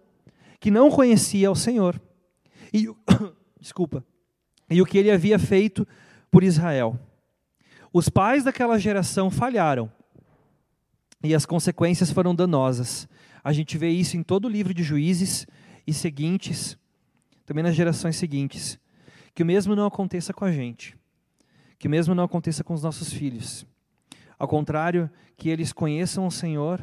[0.60, 2.02] que não conhecia o Senhor.
[2.74, 2.88] E,
[3.62, 4.04] desculpa.
[4.68, 5.88] E o que ele havia feito
[6.32, 7.00] por Israel.
[7.94, 9.92] Os pais daquela geração falharam.
[11.24, 13.08] E as consequências foram danosas.
[13.44, 15.46] A gente vê isso em todo o livro de Juízes
[15.86, 16.78] e seguintes,
[17.46, 18.80] também nas gerações seguintes.
[19.36, 21.00] Que o mesmo não aconteça com a gente
[21.82, 23.66] que mesmo não aconteça com os nossos filhos.
[24.38, 26.80] Ao contrário, que eles conheçam o Senhor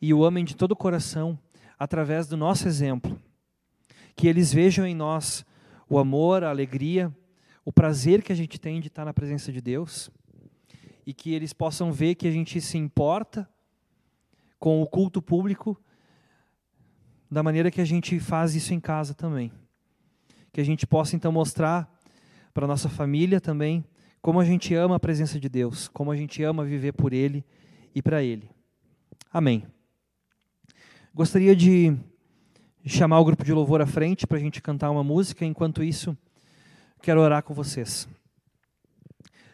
[0.00, 1.38] e o amem de todo o coração
[1.78, 3.20] através do nosso exemplo.
[4.16, 5.44] Que eles vejam em nós
[5.86, 7.14] o amor, a alegria,
[7.62, 10.10] o prazer que a gente tem de estar na presença de Deus
[11.06, 13.48] e que eles possam ver que a gente se importa
[14.58, 15.80] com o culto público
[17.30, 19.50] da maneira que a gente faz isso em casa também.
[20.52, 21.92] Que a gente possa então mostrar
[22.52, 23.84] para nossa família também
[24.20, 27.44] como a gente ama a presença de Deus, como a gente ama viver por Ele
[27.94, 28.48] e para Ele.
[29.32, 29.66] Amém.
[31.14, 31.96] Gostaria de
[32.86, 35.44] chamar o grupo de louvor à frente para a gente cantar uma música.
[35.44, 36.16] Enquanto isso,
[37.00, 38.08] quero orar com vocês.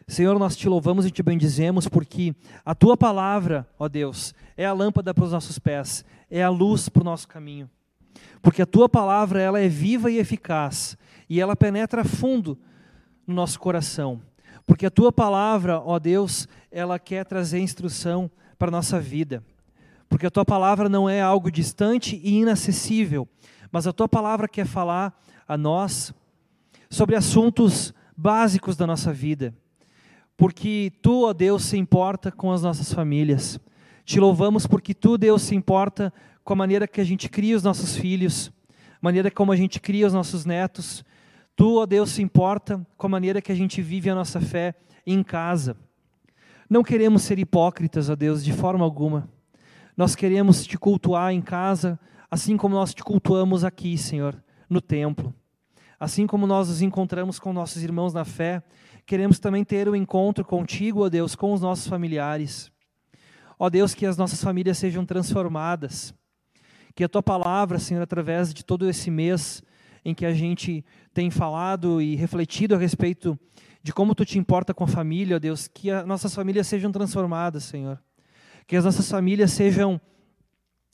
[0.09, 2.34] Senhor, nós te louvamos e te bendizemos porque
[2.64, 6.88] a tua palavra, ó Deus, é a lâmpada para os nossos pés, é a luz
[6.88, 7.68] para o nosso caminho.
[8.40, 10.96] Porque a tua palavra, ela é viva e eficaz
[11.28, 12.59] e ela penetra fundo
[13.26, 14.22] no nosso coração.
[14.66, 19.44] Porque a tua palavra, ó Deus, ela quer trazer instrução para a nossa vida.
[20.09, 23.28] Porque a tua palavra não é algo distante e inacessível,
[23.70, 26.14] mas a tua palavra quer falar a nós
[26.88, 29.54] sobre assuntos básicos da nossa vida
[30.39, 33.59] porque tu, ó Deus, se importa com as nossas famílias.
[34.05, 36.14] Te louvamos porque tu, Deus, se importa
[36.45, 38.53] com a maneira que a gente cria os nossos filhos,
[39.03, 41.05] maneira como a gente cria os nossos netos.
[41.57, 44.76] Tu, ó Deus, se importa com a maneira que a gente vive a nossa fé
[45.05, 45.76] em casa.
[46.70, 49.28] Não queremos ser hipócritas, ó Deus, de forma alguma.
[49.97, 51.99] Nós queremos te cultuar em casa,
[52.30, 55.34] assim como nós te cultuamos aqui, Senhor, no templo.
[55.99, 58.62] Assim como nós nos encontramos com nossos irmãos na fé,
[59.09, 62.70] queremos também ter o um encontro contigo, ó Deus, com os nossos familiares.
[63.59, 66.12] Ó Deus, que as nossas famílias sejam transformadas.
[66.94, 69.62] Que a tua palavra, Senhor, através de todo esse mês
[70.04, 70.84] em que a gente
[71.14, 73.38] tem falado e refletido a respeito
[73.82, 76.92] de como tu te importa com a família, ó Deus, que as nossas famílias sejam
[76.92, 77.98] transformadas, Senhor.
[78.66, 79.98] Que as nossas famílias sejam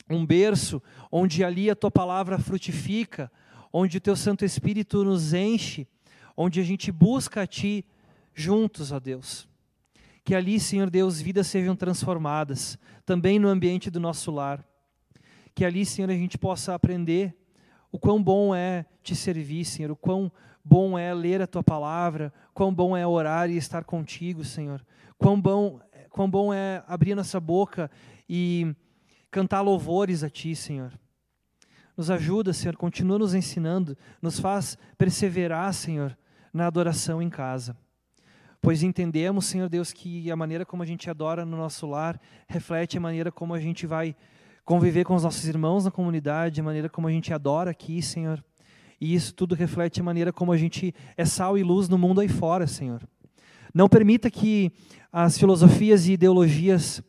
[0.09, 3.29] um berço onde ali a tua palavra frutifica,
[3.73, 5.85] onde o teu Santo Espírito nos enche,
[6.37, 7.85] onde a gente busca a ti
[8.35, 9.47] juntos, ó Deus.
[10.23, 14.63] Que ali, Senhor Deus, vidas sejam transformadas, também no ambiente do nosso lar.
[15.55, 17.35] Que ali, Senhor, a gente possa aprender
[17.91, 20.29] o quão bom é te servir, Senhor, o quão
[20.63, 24.85] bom é ler a tua palavra, quão bom é orar e estar contigo, Senhor.
[25.17, 25.79] Quão bom,
[26.09, 27.89] quão bom é abrir nossa boca
[28.27, 28.75] e
[29.31, 30.91] cantar louvores a ti, Senhor.
[31.95, 36.17] Nos ajuda, Senhor, continua nos ensinando, nos faz perseverar, Senhor,
[36.51, 37.77] na adoração em casa.
[38.65, 42.97] Pois entendemos, Senhor Deus, que a maneira como a gente adora no nosso lar reflete
[42.97, 44.15] a maneira como a gente vai
[44.65, 48.43] conviver com os nossos irmãos na comunidade, a maneira como a gente adora aqui, Senhor.
[48.99, 52.21] E isso tudo reflete a maneira como a gente é sal e luz no mundo
[52.21, 53.07] aí fora, Senhor.
[53.71, 54.71] Não permita que
[55.13, 57.03] as filosofias e ideologias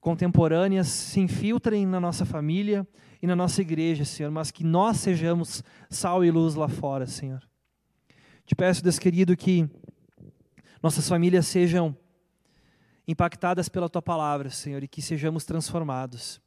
[0.00, 2.88] contemporâneas se infiltrem na nossa família
[3.20, 7.46] e na nossa igreja, Senhor, mas que nós sejamos sal e luz lá fora, Senhor.
[8.46, 9.68] Te peço, Deus querido, que
[10.82, 11.96] nossas famílias sejam
[13.06, 16.40] impactadas pela tua palavra, Senhor, e que sejamos transformados.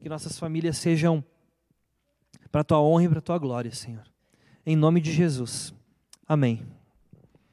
[0.00, 1.24] Que nossas famílias sejam
[2.50, 4.04] para a tua honra e para a tua glória, Senhor.
[4.64, 5.74] Em nome de Jesus.
[6.26, 6.77] Amém.